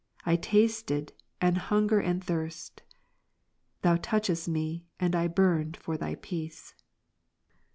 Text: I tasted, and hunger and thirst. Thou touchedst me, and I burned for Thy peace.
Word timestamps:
I 0.25 0.35
tasted, 0.35 1.13
and 1.39 1.59
hunger 1.59 1.99
and 1.99 2.23
thirst. 2.23 2.81
Thou 3.83 3.97
touchedst 3.97 4.47
me, 4.47 4.87
and 4.99 5.15
I 5.15 5.27
burned 5.27 5.77
for 5.77 5.95
Thy 5.95 6.15
peace. 6.15 6.73